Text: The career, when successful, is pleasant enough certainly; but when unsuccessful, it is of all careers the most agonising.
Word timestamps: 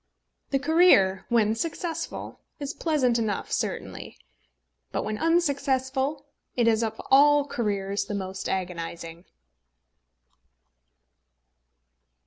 The 0.49 0.57
career, 0.57 1.27
when 1.29 1.53
successful, 1.53 2.39
is 2.59 2.73
pleasant 2.73 3.19
enough 3.19 3.51
certainly; 3.51 4.17
but 4.91 5.03
when 5.03 5.19
unsuccessful, 5.19 6.25
it 6.55 6.67
is 6.67 6.81
of 6.81 6.99
all 7.11 7.45
careers 7.45 8.05
the 8.05 8.15
most 8.15 8.49
agonising. 8.49 9.25